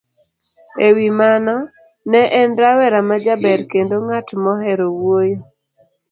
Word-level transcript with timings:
E 0.85 0.87
wi 0.95 1.07
mano, 1.19 1.55
ne 2.09 2.21
en 2.41 2.49
rawera 2.61 2.99
ma 3.09 3.17
jaber 3.25 3.59
kendo 3.71 3.95
ng'at 4.05 4.27
mohero 4.43 4.87
wuoyo 4.99 5.39